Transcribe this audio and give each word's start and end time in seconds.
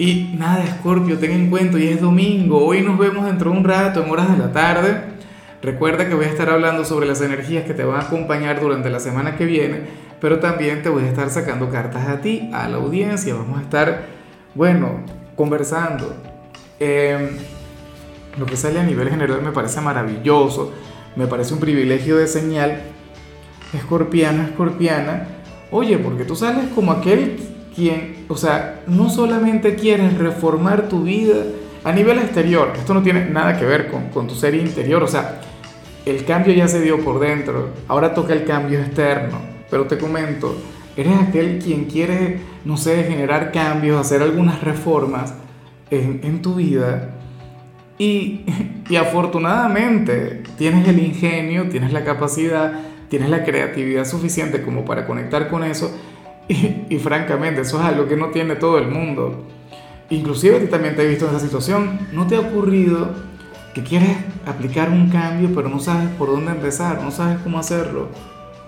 Y 0.00 0.30
nada, 0.38 0.64
Scorpio, 0.78 1.18
ten 1.18 1.30
en 1.32 1.50
cuenta, 1.50 1.76
hoy 1.76 1.88
es 1.88 2.00
domingo, 2.00 2.64
hoy 2.64 2.80
nos 2.80 2.98
vemos 2.98 3.26
dentro 3.26 3.50
de 3.50 3.58
un 3.58 3.64
rato, 3.64 4.02
en 4.02 4.10
horas 4.10 4.32
de 4.32 4.38
la 4.38 4.50
tarde. 4.50 4.98
Recuerda 5.60 6.08
que 6.08 6.14
voy 6.14 6.24
a 6.24 6.28
estar 6.30 6.48
hablando 6.48 6.86
sobre 6.86 7.06
las 7.06 7.20
energías 7.20 7.64
que 7.64 7.74
te 7.74 7.84
van 7.84 8.00
a 8.00 8.04
acompañar 8.04 8.62
durante 8.62 8.88
la 8.88 8.98
semana 8.98 9.36
que 9.36 9.44
viene, 9.44 9.82
pero 10.18 10.38
también 10.38 10.82
te 10.82 10.88
voy 10.88 11.02
a 11.02 11.06
estar 11.06 11.28
sacando 11.28 11.68
cartas 11.68 12.08
a 12.08 12.22
ti, 12.22 12.48
a 12.54 12.66
la 12.66 12.78
audiencia. 12.78 13.34
Vamos 13.34 13.58
a 13.58 13.62
estar, 13.62 14.06
bueno, 14.54 15.02
conversando. 15.36 16.14
Em, 16.78 17.36
lo 18.38 18.46
que 18.46 18.56
sale 18.56 18.80
a 18.80 18.84
nivel 18.84 19.10
general 19.10 19.42
me 19.42 19.52
parece 19.52 19.82
maravilloso, 19.82 20.72
me 21.14 21.26
parece 21.26 21.52
un 21.52 21.60
privilegio 21.60 22.16
de 22.16 22.26
señal. 22.26 22.80
Escorpiano, 23.74 24.44
escorpiana, 24.44 25.26
oye, 25.70 25.98
porque 25.98 26.24
tú 26.24 26.36
sales 26.36 26.70
como 26.74 26.90
aquel 26.90 27.49
quien, 27.74 28.26
o 28.28 28.36
sea, 28.36 28.82
no 28.86 29.10
solamente 29.10 29.74
quieres 29.74 30.18
reformar 30.18 30.88
tu 30.88 31.04
vida 31.04 31.36
a 31.84 31.92
nivel 31.92 32.18
exterior, 32.18 32.72
esto 32.76 32.94
no 32.94 33.02
tiene 33.02 33.24
nada 33.30 33.58
que 33.58 33.64
ver 33.64 33.88
con, 33.88 34.08
con 34.08 34.26
tu 34.26 34.34
ser 34.34 34.54
interior, 34.54 35.02
o 35.02 35.08
sea, 35.08 35.40
el 36.06 36.24
cambio 36.24 36.52
ya 36.52 36.68
se 36.68 36.80
dio 36.80 37.02
por 37.02 37.20
dentro, 37.20 37.70
ahora 37.88 38.14
toca 38.14 38.32
el 38.32 38.44
cambio 38.44 38.80
externo, 38.80 39.38
pero 39.70 39.86
te 39.86 39.98
comento, 39.98 40.56
eres 40.96 41.16
aquel 41.18 41.58
quien 41.58 41.84
quiere, 41.84 42.40
no 42.64 42.76
sé, 42.76 43.04
generar 43.04 43.52
cambios, 43.52 44.00
hacer 44.00 44.22
algunas 44.22 44.60
reformas 44.62 45.34
en, 45.90 46.20
en 46.22 46.42
tu 46.42 46.56
vida. 46.56 47.16
Y, 47.98 48.46
y, 48.88 48.96
afortunadamente 48.96 50.42
tienes 50.56 50.88
el 50.88 50.98
ingenio, 50.98 51.68
tienes 51.68 51.92
la 51.92 52.02
capacidad, 52.02 52.72
tienes 53.10 53.28
la 53.28 53.44
creatividad 53.44 54.06
suficiente 54.06 54.62
como 54.62 54.86
para 54.86 55.06
conectar 55.06 55.48
con 55.48 55.64
eso 55.64 55.94
y, 56.48 56.98
francamente, 56.98 57.60
eso 57.60 57.78
es 57.78 57.84
algo 57.84 58.08
que 58.08 58.16
no 58.16 58.28
tiene 58.28 58.56
todo 58.56 58.78
el 58.78 58.88
mundo. 58.88 59.44
Inclusive 60.10 60.58
ti 60.58 60.66
también 60.66 60.96
te 60.96 61.02
he 61.02 61.08
visto 61.08 61.28
en 61.28 61.36
esa 61.36 61.44
situación. 61.44 62.08
¿No 62.12 62.26
te 62.26 62.34
ha 62.36 62.40
ocurrido 62.40 63.14
que 63.74 63.84
quieres 63.84 64.16
aplicar 64.44 64.90
un 64.90 65.08
cambio 65.10 65.50
pero 65.54 65.68
no 65.68 65.78
sabes 65.78 66.08
por 66.18 66.28
dónde 66.28 66.50
empezar, 66.50 67.00
no 67.02 67.12
sabes 67.12 67.38
cómo 67.44 67.60
hacerlo? 67.60 68.08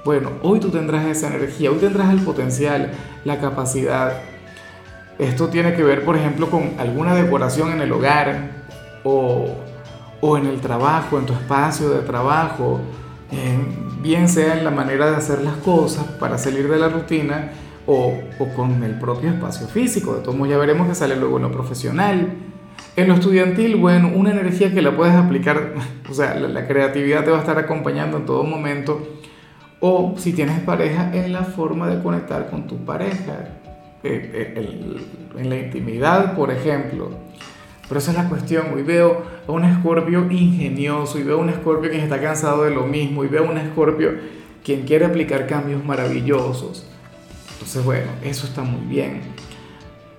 Bueno, 0.04 0.30
hoy 0.42 0.60
tú 0.60 0.70
tendrás 0.70 1.06
esa 1.06 1.28
energía, 1.28 1.70
hoy 1.70 1.78
tendrás 1.78 2.10
el 2.10 2.20
potencial, 2.20 2.92
la 3.24 3.40
capacidad. 3.40 4.20
Esto 5.18 5.48
tiene 5.48 5.74
que 5.74 5.82
ver, 5.82 6.04
por 6.04 6.16
ejemplo, 6.16 6.50
con 6.50 6.74
alguna 6.78 7.14
decoración 7.14 7.72
en 7.72 7.80
el 7.80 7.92
hogar 7.92 8.62
o, 9.04 9.46
o 10.20 10.38
en 10.38 10.46
el 10.46 10.60
trabajo, 10.60 11.18
en 11.18 11.26
tu 11.26 11.32
espacio 11.32 11.90
de 11.90 12.00
trabajo, 12.00 12.80
eh, 13.32 13.58
bien 14.02 14.28
sea 14.28 14.58
en 14.58 14.64
la 14.64 14.70
manera 14.70 15.10
de 15.10 15.16
hacer 15.16 15.42
las 15.42 15.56
cosas 15.56 16.04
para 16.20 16.36
salir 16.36 16.68
de 16.68 16.78
la 16.78 16.90
rutina 16.90 17.52
o, 17.86 18.14
con 18.54 18.84
el 18.84 18.98
propio 18.98 19.30
espacio 19.30 19.66
físico. 19.68 20.14
De 20.14 20.20
todos 20.20 20.36
modos, 20.36 20.50
ya 20.50 20.58
veremos 20.58 20.86
que 20.86 20.94
sale 20.94 21.16
luego 21.16 21.38
en 21.38 21.44
lo 21.44 21.50
profesional. 21.50 22.34
En 22.94 23.08
lo 23.08 23.14
estudiantil, 23.14 23.76
bueno, 23.76 24.10
una 24.14 24.32
energía 24.32 24.72
que 24.72 24.82
la 24.82 24.94
puedes 24.94 25.14
aplicar, 25.14 25.74
o 26.10 26.14
sea, 26.14 26.34
la, 26.34 26.66
creatividad 26.66 27.24
te 27.24 27.30
va 27.30 27.38
a 27.38 27.40
estar 27.40 27.58
acompañando 27.58 28.18
en 28.18 28.26
todo 28.26 28.44
momento. 28.44 29.00
O 29.80 30.14
si 30.18 30.32
tienes 30.32 30.60
pareja, 30.60 31.10
en 31.14 31.32
la 31.32 31.42
forma 31.42 31.88
de 31.88 32.02
conectar 32.02 32.50
con 32.50 32.66
tu 32.66 32.84
pareja. 32.84 33.58
Eh, 34.04 34.54
eh, 34.56 35.06
en 35.38 35.48
la 35.48 35.56
intimidad, 35.56 36.36
por 36.36 36.50
ejemplo. 36.50 37.10
Pero 37.92 38.00
esa 38.00 38.12
es 38.12 38.16
la 38.16 38.28
cuestión. 38.30 38.68
Hoy 38.74 38.84
veo 38.84 39.22
a 39.46 39.52
un 39.52 39.64
escorpio 39.64 40.26
ingenioso, 40.30 41.18
y 41.18 41.24
veo 41.24 41.36
a 41.36 41.40
un 41.42 41.50
escorpio 41.50 41.90
que 41.90 42.02
está 42.02 42.18
cansado 42.18 42.64
de 42.64 42.70
lo 42.70 42.86
mismo, 42.86 43.22
y 43.22 43.28
veo 43.28 43.46
a 43.46 43.50
un 43.50 43.58
escorpio 43.58 44.12
quien 44.64 44.86
quiere 44.86 45.04
aplicar 45.04 45.46
cambios 45.46 45.84
maravillosos. 45.84 46.86
Entonces, 47.52 47.84
bueno, 47.84 48.06
eso 48.24 48.46
está 48.46 48.62
muy 48.62 48.80
bien. 48.86 49.20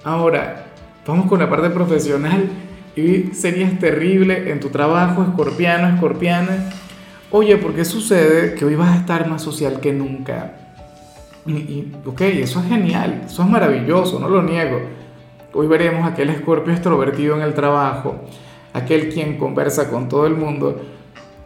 Ahora, 0.03 0.67
vamos 1.07 1.25
con 1.25 1.39
la 1.39 1.49
parte 1.49 1.71
profesional. 1.71 2.47
Y 2.95 3.33
serías 3.33 3.79
terrible 3.79 4.51
en 4.51 4.59
tu 4.59 4.69
trabajo, 4.69 5.23
escorpiano, 5.23 5.95
escorpiana. 5.95 6.69
Oye, 7.31 7.57
¿por 7.57 7.73
qué 7.73 7.85
sucede 7.85 8.53
que 8.53 8.65
hoy 8.65 8.75
vas 8.75 8.95
a 8.95 8.99
estar 8.99 9.27
más 9.27 9.41
social 9.41 9.79
que 9.79 9.91
nunca? 9.91 10.77
Y, 11.47 11.91
ok, 12.05 12.21
eso 12.21 12.59
es 12.59 12.67
genial, 12.67 13.23
eso 13.25 13.41
es 13.41 13.49
maravilloso, 13.49 14.19
no 14.19 14.29
lo 14.29 14.43
niego. 14.43 14.79
Hoy 15.55 15.67
veremos 15.67 16.03
aquel 16.07 16.31
escorpio 16.31 16.73
extrovertido 16.73 17.35
en 17.35 17.43
el 17.43 17.53
trabajo, 17.53 18.15
aquel 18.73 19.13
quien 19.13 19.37
conversa 19.37 19.91
con 19.91 20.09
todo 20.09 20.25
el 20.25 20.33
mundo, 20.33 20.81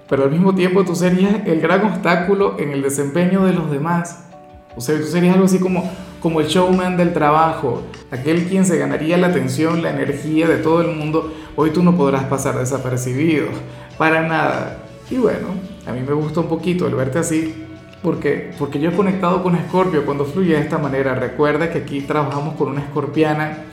pero 0.07 0.23
al 0.23 0.31
mismo 0.31 0.56
tiempo 0.56 0.85
tú 0.85 0.95
serías 0.95 1.45
el 1.45 1.59
gran 1.59 1.85
obstáculo 1.85 2.56
en 2.57 2.72
el 2.72 2.81
desempeño 2.81 3.44
de 3.44 3.51
los 3.51 3.69
demás. 3.69 4.29
O 4.78 4.79
sea, 4.79 4.97
tú 4.97 5.03
serías 5.03 5.34
algo 5.34 5.45
así 5.45 5.59
como, 5.59 5.91
como 6.22 6.40
el 6.40 6.47
showman 6.47 6.95
del 6.95 7.12
trabajo, 7.12 7.81
aquel 8.09 8.45
quien 8.45 8.63
se 8.66 8.78
ganaría 8.78 9.18
la 9.18 9.28
atención, 9.28 9.81
la 9.81 9.90
energía 9.90 10.47
de 10.47 10.57
todo 10.57 10.79
el 10.79 10.95
mundo. 10.95 11.34
Hoy 11.57 11.72
tú 11.72 11.84
no 11.84 11.97
podrás 11.97 12.24
pasar 12.25 12.57
desapercibido, 12.57 13.47
para 13.97 14.25
nada. 14.25 14.85
Y 15.12 15.18
bueno, 15.18 15.47
a 15.85 15.91
mí 15.91 16.00
me 16.00 16.13
gusta 16.13 16.39
un 16.39 16.47
poquito 16.47 16.88
el 16.88 16.95
verte 16.95 17.19
así, 17.19 17.66
porque, 18.01 18.51
porque 18.57 18.79
yo 18.79 18.91
he 18.91 18.95
conectado 18.95 19.44
con 19.44 19.56
Escorpio 19.56 20.06
cuando 20.06 20.24
fluye 20.24 20.53
de 20.53 20.62
esta 20.62 20.78
manera. 20.78 21.13
Recuerda 21.13 21.69
que 21.69 21.79
aquí 21.79 22.00
trabajamos 22.00 22.56
con 22.56 22.69
una 22.69 22.79
escorpiana. 22.79 23.66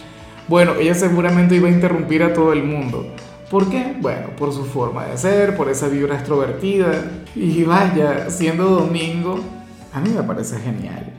Bueno, 0.47 0.75
ella 0.75 0.95
seguramente 0.95 1.55
iba 1.55 1.69
a 1.69 1.73
interrumpir 1.73 2.23
a 2.23 2.33
todo 2.33 2.53
el 2.53 2.63
mundo. 2.63 3.07
¿Por 3.51 3.71
qué? 3.71 3.95
Bueno, 4.01 4.29
por 4.37 4.53
su 4.53 4.65
forma 4.65 5.07
de 5.07 5.17
ser, 5.17 5.57
por 5.57 5.69
esa 5.69 5.89
vibra 5.89 6.17
extrovertida. 6.17 7.05
Y 7.35 7.65
vaya, 7.65 8.29
siendo 8.31 8.65
domingo, 8.67 9.41
a 9.93 10.01
mí 10.01 10.11
me 10.11 10.23
parece 10.23 10.59
genial. 10.59 11.13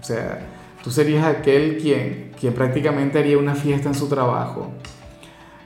O 0.00 0.04
sea, 0.04 0.40
tú 0.82 0.90
serías 0.90 1.26
aquel 1.26 1.78
quien, 1.78 2.32
quien 2.38 2.54
prácticamente 2.54 3.18
haría 3.18 3.36
una 3.36 3.54
fiesta 3.54 3.88
en 3.88 3.94
su 3.94 4.08
trabajo. 4.08 4.70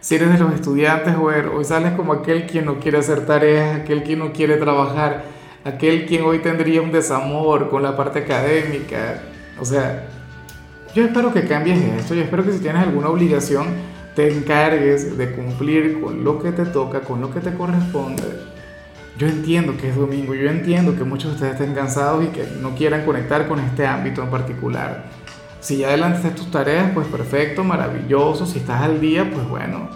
Si 0.01 0.15
eres 0.15 0.33
de 0.33 0.39
los 0.39 0.55
estudiantes, 0.55 1.17
bueno, 1.17 1.53
hoy 1.57 1.65
sales 1.65 1.93
como 1.95 2.13
aquel 2.13 2.47
quien 2.47 2.65
no 2.65 2.79
quiere 2.79 2.99
hacer 2.99 3.27
tareas, 3.27 3.81
aquel 3.81 4.03
quien 4.03 4.21
no 4.21 4.33
quiere 4.33 4.57
trabajar, 4.57 5.25
aquel 5.65 6.07
quien 6.07 6.25
hoy 6.25 6.39
tendría 6.39 6.81
un 6.81 6.93
desamor 6.93 7.69
con 7.69 7.83
la 7.83 7.97
parte 7.97 8.21
académica. 8.21 9.23
O 9.61 9.65
sea, 9.65 10.07
yo 10.97 11.05
espero 11.05 11.33
que 11.33 11.45
cambies 11.45 11.79
esto, 11.79 12.15
yo 12.15 12.23
espero 12.23 12.45
que 12.45 12.53
si 12.53 12.59
tienes 12.59 12.83
alguna 12.83 13.09
obligación 13.09 13.67
te 14.15 14.33
encargues 14.33 15.17
de 15.17 15.31
cumplir 15.33 16.01
con 16.01 16.25
lo 16.25 16.39
que 16.43 16.51
te 16.53 16.65
toca, 16.65 17.01
con 17.01 17.21
lo 17.21 17.33
que 17.33 17.41
te 17.41 17.53
corresponde 17.55 18.25
yo 19.19 19.27
entiendo 19.27 19.77
que 19.79 19.89
es 19.89 19.97
domingo, 19.97 20.35
yo 20.35 20.51
entiendo 20.51 20.95
que 20.95 21.05
muchos 21.05 21.31
de 21.31 21.35
ustedes 21.37 21.53
estén 21.55 21.75
cansados 21.75 22.23
y 22.25 22.29
que 22.29 22.47
no 22.61 22.75
quieran 22.75 23.05
conectar 23.07 23.49
con 23.49 23.59
este 23.61 23.87
ámbito 23.87 24.23
en 24.23 24.31
particular. 24.31 25.05
Si 25.61 25.79
ya 25.79 25.89
adelantaste 25.89 26.31
tus 26.31 26.51
tareas, 26.51 26.91
pues 26.93 27.07
perfecto, 27.07 27.65
maravilloso. 27.65 28.45
Si 28.45 28.59
estás 28.59 28.83
al 28.83 29.01
día, 29.01 29.31
pues 29.31 29.49
bueno, 29.49 29.89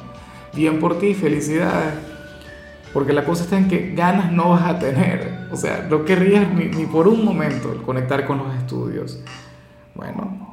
bien 0.54 0.80
por 0.80 0.98
ti, 0.98 1.12
felicidades. 1.12 1.92
Porque 2.94 3.12
la 3.12 3.24
cosa 3.24 3.44
está 3.44 3.58
en 3.58 3.68
que 3.68 3.92
ganas 3.94 4.32
no 4.32 4.50
vas 4.50 4.62
a 4.62 4.78
tener. 4.78 5.46
O 5.52 5.56
sea, 5.56 5.86
no 5.88 6.04
querrías 6.06 6.50
ni, 6.52 6.64
ni 6.64 6.86
por 6.86 7.06
un 7.06 7.22
momento 7.22 7.82
conectar 7.84 8.24
con 8.26 8.38
los 8.38 8.54
estudios. 8.56 9.20
Bueno, 9.94 10.49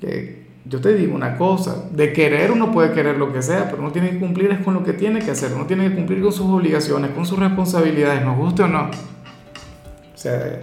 que 0.00 0.40
yo 0.64 0.80
te 0.80 0.94
digo 0.94 1.14
una 1.14 1.36
cosa, 1.36 1.88
de 1.90 2.12
querer 2.12 2.52
uno 2.52 2.70
puede 2.70 2.92
querer 2.92 3.16
lo 3.16 3.32
que 3.32 3.42
sea, 3.42 3.70
pero 3.70 3.82
uno 3.82 3.92
tiene 3.92 4.10
que 4.10 4.18
cumplir 4.18 4.50
es 4.50 4.60
con 4.60 4.74
lo 4.74 4.84
que 4.84 4.92
tiene 4.92 5.20
que 5.20 5.30
hacer, 5.30 5.52
uno 5.54 5.66
tiene 5.66 5.88
que 5.88 5.94
cumplir 5.94 6.22
con 6.22 6.32
sus 6.32 6.46
obligaciones, 6.46 7.10
con 7.12 7.24
sus 7.26 7.38
responsabilidades, 7.38 8.24
nos 8.24 8.36
guste 8.36 8.62
o 8.62 8.68
no. 8.68 8.84
O 8.84 10.16
sea, 10.16 10.60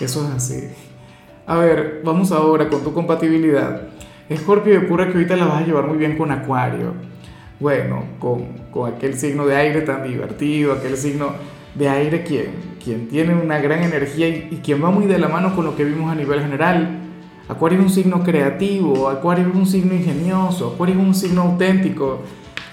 eso 0.00 0.26
es 0.26 0.34
así. 0.34 0.68
A 1.46 1.56
ver, 1.58 2.00
vamos 2.04 2.32
ahora 2.32 2.68
con 2.68 2.82
tu 2.82 2.92
compatibilidad. 2.92 3.82
Escorpio, 4.28 4.80
ocurre 4.80 5.08
que 5.08 5.18
ahorita 5.18 5.36
la 5.36 5.46
vas 5.46 5.62
a 5.62 5.66
llevar 5.66 5.86
muy 5.86 5.98
bien 5.98 6.16
con 6.16 6.30
Acuario. 6.30 6.94
Bueno, 7.60 8.04
con, 8.18 8.44
con 8.72 8.92
aquel 8.92 9.14
signo 9.14 9.46
de 9.46 9.56
aire 9.56 9.82
tan 9.82 10.02
divertido, 10.02 10.72
aquel 10.72 10.96
signo 10.96 11.34
de 11.74 11.88
aire 11.88 12.24
quien, 12.24 12.76
quien 12.82 13.08
tiene 13.08 13.34
una 13.34 13.58
gran 13.58 13.82
energía 13.82 14.28
y, 14.28 14.48
y 14.50 14.56
quien 14.64 14.82
va 14.82 14.90
muy 14.90 15.06
de 15.06 15.18
la 15.18 15.28
mano 15.28 15.54
con 15.54 15.64
lo 15.64 15.76
que 15.76 15.84
vimos 15.84 16.10
a 16.10 16.14
nivel 16.14 16.40
general 16.40 17.05
Acuario 17.48 17.78
es 17.78 17.84
un 17.84 17.90
signo 17.90 18.24
creativo, 18.24 19.08
Acuario 19.08 19.48
es 19.48 19.54
un 19.54 19.66
signo 19.66 19.94
ingenioso, 19.94 20.72
Acuario 20.74 20.96
es 20.96 21.00
un 21.00 21.14
signo 21.14 21.42
auténtico. 21.42 22.22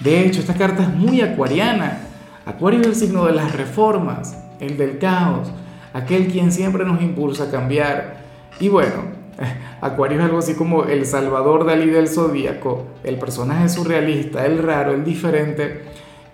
De 0.00 0.26
hecho, 0.26 0.40
esta 0.40 0.54
carta 0.54 0.82
es 0.82 0.88
muy 0.88 1.20
acuariana. 1.20 2.08
Acuario 2.44 2.80
es 2.80 2.86
el 2.88 2.94
signo 2.96 3.24
de 3.26 3.32
las 3.32 3.54
reformas, 3.54 4.36
el 4.58 4.76
del 4.76 4.98
caos, 4.98 5.48
aquel 5.92 6.26
quien 6.26 6.50
siempre 6.50 6.84
nos 6.84 7.00
impulsa 7.00 7.44
a 7.44 7.50
cambiar. 7.52 8.24
Y 8.58 8.68
bueno, 8.68 9.04
Acuario 9.80 10.18
es 10.18 10.24
algo 10.24 10.38
así 10.38 10.54
como 10.54 10.84
el 10.84 11.06
Salvador 11.06 11.64
Dalí 11.64 11.88
del 11.88 12.08
zodíaco, 12.08 12.84
el 13.04 13.16
personaje 13.16 13.68
surrealista, 13.68 14.44
el 14.44 14.58
raro, 14.58 14.92
el 14.92 15.04
diferente, 15.04 15.82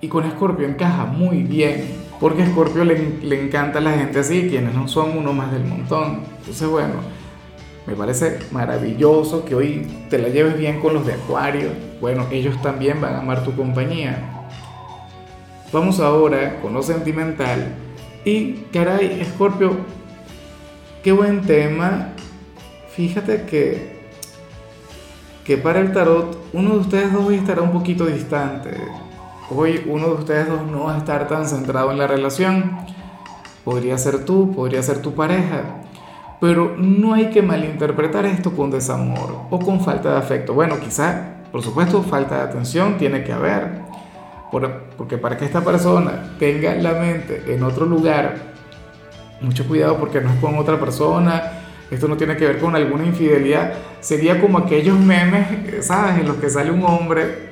Y 0.01 0.09
con 0.09 0.25
Escorpio 0.25 0.67
encaja 0.67 1.05
muy 1.05 1.43
bien, 1.43 1.85
porque 2.19 2.41
a 2.41 2.47
Escorpio 2.47 2.85
le, 2.85 3.21
le 3.23 3.45
encanta 3.45 3.81
a 3.81 3.83
la 3.83 3.93
gente 3.93 4.21
así, 4.21 4.49
quienes 4.49 4.75
no 4.75 4.89
son 4.89 5.19
uno 5.19 5.35
más 5.35 5.53
del 5.53 5.67
montón. 5.67 6.21
Entonces, 6.39 6.67
bueno, 6.67 6.95
me 7.91 7.97
parece 7.97 8.39
maravilloso 8.53 9.45
que 9.45 9.57
hoy 9.57 9.85
te 10.09 10.19
la 10.19 10.29
lleves 10.29 10.57
bien 10.57 10.81
con 10.81 10.95
los 10.95 11.05
de 11.05 11.15
Acuario. 11.15 11.71
Bueno, 12.01 12.29
ellos 12.31 12.63
también 12.63 13.01
van 13.01 13.15
a 13.15 13.19
amar 13.19 13.43
tu 13.43 13.53
compañía. 13.57 14.47
Vamos 15.73 15.99
ahora 15.99 16.61
con 16.61 16.73
lo 16.73 16.85
sentimental. 16.85 17.75
Y 18.25 18.53
caray, 18.73 19.21
Escorpio, 19.21 19.73
qué 21.03 21.11
buen 21.11 21.43
tema. 21.43 22.13
Fíjate 22.93 23.43
que, 23.43 23.99
que 25.45 25.57
para 25.57 25.81
el 25.81 25.93
tarot 25.93 26.39
uno 26.53 26.75
de 26.75 26.79
ustedes 26.79 27.13
dos 27.13 27.25
hoy 27.25 27.35
estará 27.35 27.61
un 27.63 27.73
poquito 27.73 28.07
distante. 28.07 28.71
Hoy 29.51 29.83
uno 29.89 30.11
de 30.11 30.15
ustedes 30.15 30.49
dos 30.49 30.65
no 30.71 30.85
va 30.85 30.95
a 30.95 30.99
estar 30.99 31.27
tan 31.27 31.45
centrado 31.45 31.91
en 31.91 31.99
la 31.99 32.07
relación. 32.07 32.87
Podría 33.65 33.99
ser 33.99 34.25
tú, 34.25 34.55
podría 34.55 34.81
ser 34.81 35.03
tu 35.03 35.13
pareja. 35.13 35.81
Pero 36.41 36.75
no 36.77 37.15
hay 37.15 37.31
que 37.31 37.43
malinterpretar 37.43 38.25
esto 38.25 38.53
con 38.53 38.71
desamor 38.71 39.47
o 39.51 39.59
con 39.59 39.81
falta 39.81 40.13
de 40.13 40.19
afecto. 40.19 40.55
Bueno, 40.55 40.81
quizá, 40.81 41.37
por 41.53 41.63
supuesto, 41.63 42.03
falta 42.03 42.37
de 42.37 42.43
atención 42.43 42.97
tiene 42.97 43.23
que 43.23 43.33
haber. 43.33 43.83
Porque 44.51 45.17
para 45.19 45.37
que 45.37 45.45
esta 45.45 45.61
persona 45.63 46.35
tenga 46.39 46.75
la 46.75 46.95
mente 46.95 47.45
en 47.47 47.63
otro 47.63 47.87
lugar, 47.87 48.35
mucho 49.41 49.67
cuidado 49.69 49.97
porque 49.99 50.21
no 50.21 50.31
es 50.31 50.41
con 50.41 50.57
otra 50.59 50.79
persona, 50.81 51.61
esto 51.91 52.09
no 52.09 52.17
tiene 52.17 52.37
que 52.37 52.47
ver 52.47 52.59
con 52.59 52.75
alguna 52.77 53.05
infidelidad, 53.05 53.73
sería 54.01 54.41
como 54.41 54.59
aquellos 54.59 54.99
memes, 54.99 55.85
¿sabes? 55.87 56.21
En 56.21 56.27
los 56.27 56.37
que 56.37 56.49
sale 56.49 56.71
un 56.71 56.85
hombre 56.85 57.51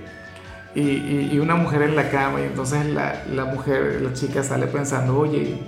y, 0.74 1.30
y, 1.32 1.38
una 1.40 1.56
mujer 1.56 1.82
en 1.82 1.96
la 1.96 2.08
cama 2.08 2.40
y 2.40 2.44
entonces 2.44 2.86
la, 2.86 3.24
la, 3.32 3.44
mujer, 3.46 4.00
la 4.00 4.12
chica 4.12 4.44
sale 4.44 4.66
pensando, 4.66 5.18
oye, 5.18 5.58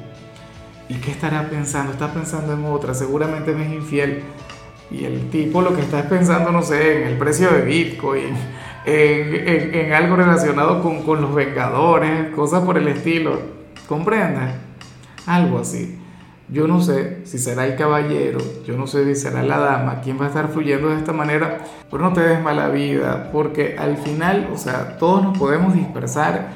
¿y 0.91 0.95
qué 0.95 1.13
estará 1.13 1.49
pensando? 1.49 1.93
Está 1.93 2.13
pensando 2.13 2.53
en 2.53 2.65
otra, 2.65 2.95
seguramente 2.95 3.53
me 3.53 3.65
es 3.65 3.73
infiel. 3.73 4.25
Y 4.91 5.05
el 5.05 5.31
tipo 5.31 5.63
lo 5.63 5.75
que 5.75 5.83
está 5.83 6.03
pensando, 6.09 6.51
no 6.51 6.63
sé, 6.63 7.03
en 7.03 7.09
el 7.09 7.17
precio 7.17 7.49
de 7.49 7.63
Bitcoin, 7.63 8.35
en, 8.85 9.49
en, 9.49 9.75
en 9.75 9.93
algo 9.93 10.17
relacionado 10.17 10.83
con, 10.83 11.05
con, 11.05 11.21
los 11.21 11.33
Vengadores, 11.33 12.35
cosas 12.35 12.65
por 12.65 12.77
el 12.77 12.89
estilo. 12.89 13.41
¿Comprendes? 13.89 14.53
Algo 15.27 15.61
así. 15.61 15.97
Yo 16.49 16.67
no 16.67 16.83
sé 16.83 17.25
si 17.25 17.39
será 17.39 17.65
el 17.65 17.77
caballero, 17.77 18.41
yo 18.67 18.77
no 18.77 18.89
sé 18.89 19.05
si 19.05 19.21
será 19.21 19.45
la 19.45 19.61
dama 19.61 20.01
quien 20.01 20.21
va 20.21 20.25
a 20.25 20.29
estar 20.29 20.49
fluyendo 20.49 20.89
de 20.89 20.97
esta 20.97 21.13
manera, 21.13 21.59
pero 21.89 22.03
no 22.03 22.13
te 22.13 22.23
des 22.23 22.43
mala 22.43 22.69
vida, 22.69 23.31
porque 23.33 23.77
al 23.79 23.97
final, 23.97 24.49
o 24.53 24.59
sea, 24.59 24.99
todos 24.99 25.23
nos 25.23 25.39
podemos 25.39 25.75
dispersar. 25.75 26.49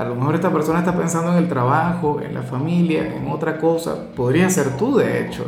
A 0.00 0.04
lo 0.04 0.14
mejor 0.14 0.34
esta 0.34 0.50
persona 0.50 0.78
está 0.78 0.96
pensando 0.96 1.30
en 1.32 1.36
el 1.36 1.46
trabajo, 1.46 2.22
en 2.22 2.32
la 2.32 2.40
familia, 2.40 3.14
en 3.14 3.30
otra 3.30 3.58
cosa. 3.58 4.06
Podría 4.16 4.48
ser 4.48 4.78
tú, 4.78 4.96
de 4.96 5.20
hecho, 5.20 5.44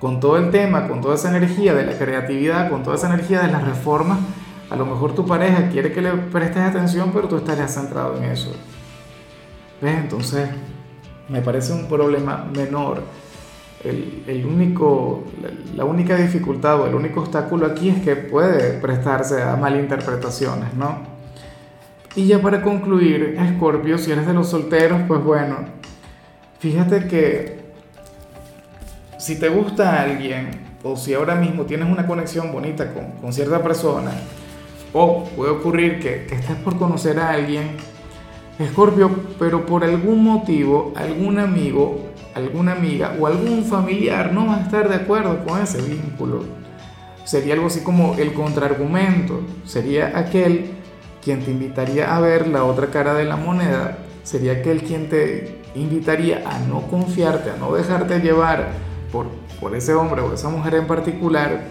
con 0.00 0.18
todo 0.18 0.38
el 0.38 0.50
tema, 0.50 0.88
con 0.88 1.00
toda 1.00 1.14
esa 1.14 1.28
energía 1.28 1.72
de 1.72 1.86
la 1.86 1.92
creatividad, 1.96 2.68
con 2.68 2.82
toda 2.82 2.96
esa 2.96 3.06
energía 3.06 3.42
de 3.42 3.52
las 3.52 3.64
reformas. 3.64 4.18
A 4.70 4.74
lo 4.74 4.86
mejor 4.86 5.14
tu 5.14 5.24
pareja 5.24 5.68
quiere 5.68 5.92
que 5.92 6.02
le 6.02 6.10
prestes 6.14 6.64
atención, 6.64 7.12
pero 7.14 7.28
tú 7.28 7.36
estarías 7.36 7.72
centrado 7.72 8.16
en 8.16 8.24
eso. 8.24 8.50
¿Ves? 9.80 9.94
Entonces, 9.98 10.48
me 11.28 11.40
parece 11.40 11.72
un 11.72 11.86
problema 11.86 12.44
menor 12.52 13.04
el, 13.84 14.24
el 14.26 14.46
único, 14.46 15.22
la, 15.76 15.84
única 15.84 16.16
dificultad 16.16 16.80
o 16.80 16.88
el 16.88 16.96
único 16.96 17.20
obstáculo 17.20 17.66
aquí 17.66 17.90
es 17.90 18.02
que 18.02 18.16
puede 18.16 18.80
prestarse 18.80 19.44
a 19.44 19.54
malinterpretaciones, 19.54 20.74
¿no? 20.74 21.11
Y 22.14 22.26
ya 22.26 22.40
para 22.40 22.62
concluir, 22.62 23.38
Scorpio, 23.54 23.98
si 23.98 24.12
eres 24.12 24.26
de 24.26 24.34
los 24.34 24.48
solteros, 24.48 25.00
pues 25.08 25.22
bueno, 25.22 25.56
fíjate 26.58 27.08
que 27.08 27.62
si 29.18 29.38
te 29.38 29.48
gusta 29.48 30.02
alguien 30.02 30.50
o 30.82 30.96
si 30.96 31.14
ahora 31.14 31.36
mismo 31.36 31.64
tienes 31.64 31.88
una 31.88 32.06
conexión 32.06 32.52
bonita 32.52 32.92
con, 32.92 33.12
con 33.12 33.32
cierta 33.32 33.62
persona, 33.62 34.10
o 34.92 35.24
puede 35.36 35.52
ocurrir 35.52 36.00
que, 36.00 36.26
que 36.26 36.34
estés 36.34 36.56
por 36.56 36.76
conocer 36.76 37.18
a 37.18 37.30
alguien, 37.30 37.76
Escorpio, 38.58 39.10
pero 39.38 39.64
por 39.64 39.82
algún 39.82 40.22
motivo, 40.22 40.92
algún 40.94 41.38
amigo 41.38 42.12
alguna 42.34 42.72
amiga 42.72 43.16
o 43.18 43.26
algún 43.26 43.64
familiar 43.64 44.32
no 44.32 44.46
va 44.46 44.56
a 44.56 44.62
estar 44.62 44.88
de 44.88 44.96
acuerdo 44.96 45.44
con 45.44 45.60
ese 45.60 45.80
vínculo. 45.82 46.44
Sería 47.24 47.54
algo 47.54 47.66
así 47.66 47.80
como 47.80 48.14
el 48.18 48.32
contraargumento, 48.32 49.40
sería 49.64 50.18
aquel 50.18 50.72
quien 51.22 51.44
te 51.44 51.50
invitaría 51.50 52.14
a 52.16 52.20
ver 52.20 52.48
la 52.48 52.64
otra 52.64 52.88
cara 52.88 53.14
de 53.14 53.24
la 53.24 53.36
moneda, 53.36 53.98
sería 54.22 54.52
aquel 54.52 54.82
quien 54.82 55.08
te 55.08 55.62
invitaría 55.74 56.42
a 56.46 56.58
no 56.60 56.82
confiarte, 56.88 57.50
a 57.50 57.56
no 57.56 57.72
dejarte 57.74 58.20
llevar 58.20 58.70
por, 59.10 59.26
por 59.60 59.74
ese 59.74 59.94
hombre 59.94 60.20
o 60.22 60.34
esa 60.34 60.48
mujer 60.48 60.74
en 60.74 60.86
particular. 60.86 61.64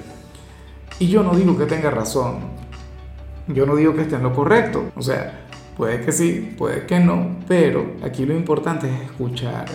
Y 1.00 1.08
yo 1.08 1.24
no 1.24 1.36
digo 1.36 1.58
que 1.58 1.66
tenga 1.66 1.90
razón, 1.90 2.40
yo 3.48 3.66
no 3.66 3.76
digo 3.76 3.96
que 3.96 4.02
esté 4.02 4.16
en 4.16 4.24
lo 4.24 4.34
correcto, 4.34 4.92
o 4.96 5.02
sea, 5.02 5.46
puede 5.76 6.02
que 6.02 6.12
sí, 6.12 6.54
puede 6.58 6.86
que 6.86 7.00
no, 7.00 7.38
pero 7.48 7.96
aquí 8.04 8.26
lo 8.26 8.36
importante 8.36 8.88
es 8.88 9.02
escuchar 9.10 9.66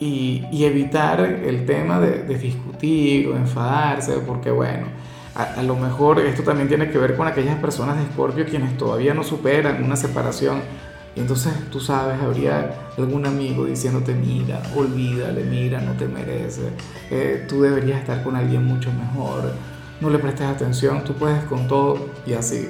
y, 0.00 0.44
y 0.50 0.64
evitar 0.64 1.20
el 1.20 1.66
tema 1.66 2.00
de, 2.00 2.22
de, 2.22 2.38
discutir 2.38 3.28
o 3.28 3.36
enfadarse, 3.36 4.14
porque 4.26 4.50
bueno, 4.50 4.86
a, 5.38 5.62
lo 5.62 5.76
mejor 5.76 6.18
esto 6.18 6.42
también 6.42 6.68
tiene 6.68 6.90
que 6.90 6.98
ver 6.98 7.16
con 7.16 7.28
aquellas 7.28 7.56
personas 7.60 7.96
de 7.96 8.02
Escorpio 8.02 8.44
quienes 8.44 8.76
todavía 8.76 9.14
no 9.14 9.22
superan 9.22 9.82
una 9.84 9.96
separación. 9.96 10.60
Y 11.14 11.20
entonces 11.20 11.52
tú 11.70 11.80
sabes, 11.80 12.20
habría 12.20 12.90
algún 12.96 13.24
amigo 13.24 13.64
diciéndote, 13.64 14.14
mira, 14.14 14.60
olvídale, 14.76 15.44
mira, 15.44 15.80
no 15.80 15.92
te 15.92 16.06
merece, 16.06 16.70
eh, 17.10 17.46
tú 17.48 17.62
deberías 17.62 18.00
estar 18.00 18.22
con 18.22 18.36
alguien 18.36 18.64
mucho 18.64 18.90
mejor, 18.92 19.52
no 20.00 20.10
le 20.10 20.18
prestes 20.18 20.46
atención, 20.46 21.02
tú 21.04 21.14
puedes 21.14 21.42
con 21.44 21.66
todo 21.66 22.08
y 22.26 22.34
así. 22.34 22.68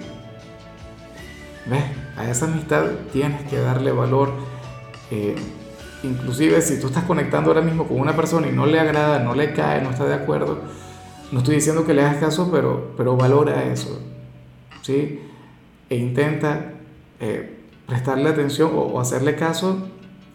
¿Ves? 1.67 1.85
A 2.17 2.31
esa 2.31 2.47
amistad 2.47 2.85
tienes 3.13 3.43
que 3.49 3.59
darle 3.59 3.93
valor. 3.93 4.33
Eh, 5.11 5.37
Inclusive 6.03 6.61
si 6.63 6.79
tú 6.81 6.87
estás 6.87 7.05
conectando 7.05 7.51
ahora 7.51 7.61
mismo 7.61 7.89
con 7.89 7.99
una 7.99 8.15
persona 8.15 8.47
y 8.47 8.53
no 8.53 8.67
le 8.67 8.79
agrada, 8.79 9.19
no 9.19 9.35
le 9.35 9.53
cae, 9.53 9.83
no 9.83 9.91
está 9.91 10.05
de 10.05 10.15
acuerdo, 10.15 10.61
no 11.33 11.39
estoy 11.39 11.57
diciendo 11.57 11.85
que 11.85 11.95
le 11.95 12.03
hagas 12.03 12.19
caso, 12.19 12.51
pero, 12.51 12.93
pero 12.97 13.17
valora 13.17 13.65
eso, 13.65 14.01
¿sí? 14.83 15.21
E 15.91 15.97
intenta 15.97 16.73
eh, 17.21 17.59
prestarle 17.87 18.29
atención 18.29 18.71
o, 18.75 19.01
hacerle 19.01 19.35
caso, 19.35 19.89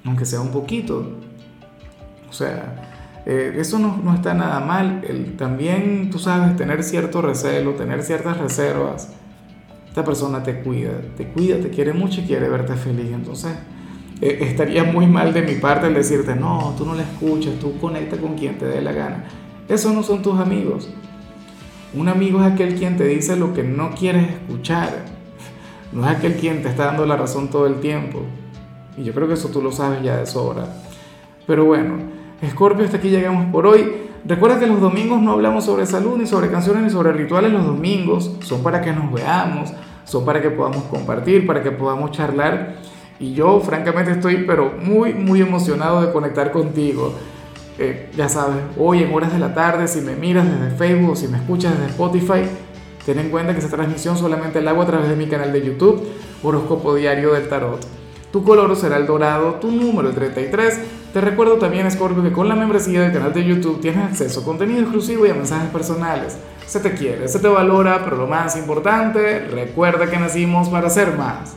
aunque 0.06 0.26
sea 0.26 0.42
un 0.42 0.52
poquito. 0.52 1.18
O 2.30 2.34
sea, 2.34 3.22
eh, 3.26 3.56
eso 3.58 3.80
no, 3.80 3.98
no, 4.04 4.14
está 4.14 4.34
nada 4.34 4.60
mal. 4.60 5.02
También, 5.38 6.10
tú 6.12 6.20
sabes, 6.20 6.56
tener 6.56 6.84
cierto 6.84 7.22
recelo, 7.22 7.74
tener 7.74 8.04
ciertas 8.04 8.38
reservas. 8.38 9.14
Esta 9.88 10.04
persona 10.04 10.42
te 10.42 10.62
cuida, 10.62 10.92
te 11.16 11.28
cuida, 11.28 11.60
te 11.60 11.70
quiere 11.70 11.94
mucho 11.94 12.22
y 12.22 12.24
quiere 12.26 12.50
verte 12.50 12.74
feliz. 12.76 13.12
Entonces, 13.14 13.54
eh, 14.22 14.40
estaría 14.42 14.84
muy 14.84 15.06
mal 15.06 15.34
de 15.34 15.44
mi 15.44 15.56
parte 15.56 15.88
el 15.88 15.94
decirte, 15.94 16.36
no, 16.36 16.74
tú 16.78 16.86
no 16.86 16.96
la 16.96 17.04
escuchas, 17.04 17.54
tú 17.60 17.78
conecta 17.80 18.18
con 18.18 18.36
quien 18.36 18.58
te 18.58 18.66
dé 18.66 18.82
la 18.82 18.92
gana. 18.92 19.24
Esos 19.68 19.94
no 19.94 20.04
son 20.04 20.22
tus 20.22 20.40
amigos. 20.40 20.90
Un 21.94 22.10
amigo 22.10 22.42
es 22.42 22.52
aquel 22.52 22.76
quien 22.76 22.98
te 22.98 23.06
dice 23.06 23.36
lo 23.36 23.54
que 23.54 23.64
no 23.64 23.92
quieres 23.92 24.30
escuchar. 24.30 25.06
No 25.92 26.08
es 26.08 26.18
aquel 26.18 26.36
quien 26.36 26.64
te 26.64 26.70
está 26.70 26.86
dando 26.86 27.06
la 27.06 27.18
razón 27.18 27.50
todo 27.50 27.68
el 27.68 27.80
tiempo. 27.80 28.22
Y 28.98 29.04
yo 29.04 29.14
creo 29.14 29.28
que 29.28 29.36
eso 29.36 29.50
tú 29.50 29.62
lo 29.62 29.72
sabes 29.72 30.02
ya 30.04 30.18
de 30.18 30.26
sobra. 30.26 30.68
Pero 31.46 31.66
bueno, 31.66 31.96
Scorpio, 32.50 32.86
hasta 32.86 32.98
aquí 32.98 33.10
llegamos 33.10 33.52
por 33.52 33.68
hoy. 33.68 33.94
Recuerda 34.26 34.60
que 34.60 34.68
los 34.68 34.80
domingos 34.80 35.22
no 35.22 35.34
hablamos 35.34 35.66
sobre 35.66 35.86
salud, 35.86 36.18
ni 36.18 36.26
sobre 36.26 36.50
canciones, 36.50 36.84
ni 36.84 36.90
sobre 36.90 37.12
rituales. 37.14 37.52
Los 37.52 37.66
domingos 37.66 38.38
son 38.42 38.64
para 38.64 38.82
que 38.82 38.92
nos 38.92 39.12
veamos, 39.12 39.74
son 40.06 40.26
para 40.26 40.42
que 40.42 40.50
podamos 40.50 40.84
compartir, 40.84 41.46
para 41.46 41.62
que 41.62 41.72
podamos 41.72 42.12
charlar 42.12 42.76
y 43.20 43.34
yo 43.34 43.60
francamente 43.62 44.12
estoy 44.12 44.44
pero 44.46 44.74
muy, 44.82 45.14
muy 45.14 45.42
emocionado 45.42 46.02
de 46.02 46.12
conectar 46.12 46.52
contigo. 46.52 47.14
Eh, 47.80 48.12
ya 48.16 48.30
sabes, 48.30 48.58
hoy 48.78 49.02
en 49.02 49.14
horas 49.14 49.34
de 49.34 49.40
la 49.40 49.54
tarde, 49.54 49.88
si 49.88 50.02
me 50.02 50.16
miras 50.16 50.46
desde 50.48 50.76
Facebook 50.76 51.12
o 51.12 51.16
si 51.16 51.28
me 51.28 51.38
escuchas 51.38 51.74
desde 51.74 51.88
Spotify, 51.88 52.48
ten 53.06 53.18
en 53.18 53.30
cuenta 53.30 53.54
que 53.54 53.60
esta 53.60 53.76
transmisión 53.76 54.16
solamente 54.18 54.62
la 54.62 54.72
hago 54.72 54.84
a 54.84 54.86
través 54.86 55.10
de 55.10 55.16
mi 55.16 55.28
canal 55.28 55.52
de 55.52 55.66
YouTube, 55.66 56.08
Horóscopo 56.44 56.94
Diario 56.94 57.34
del 57.34 57.50
Tarot. 57.50 57.86
Tu 58.32 58.44
color 58.44 58.76
será 58.76 58.98
el 58.98 59.06
dorado, 59.06 59.56
tu 59.56 59.72
número 59.72 60.10
el 60.10 60.16
33. 60.16 60.80
Te 61.14 61.22
recuerdo 61.22 61.58
también, 61.58 61.90
Scorpio, 61.92 62.24
que 62.24 62.32
con 62.32 62.50
la 62.50 62.56
membresía 62.56 63.02
del 63.02 63.14
canal 63.14 63.32
de 63.32 63.46
YouTube 63.46 63.80
tienes 63.80 64.04
acceso 64.06 64.40
a 64.40 64.44
contenido 64.44 64.82
exclusivo 64.82 65.28
y 65.28 65.30
a 65.30 65.36
mensajes 65.36 65.70
personales. 65.70 66.38
Se 66.66 66.80
te 66.80 66.94
quiere, 66.94 67.28
se 67.28 67.38
te 67.38 67.48
valora, 67.48 68.02
pero 68.04 68.18
lo 68.18 68.26
más 68.26 68.58
importante, 68.58 69.40
recuerda 69.40 70.10
que 70.10 70.18
nacimos 70.18 70.70
para 70.70 70.90
ser 70.90 71.16
más. 71.16 71.56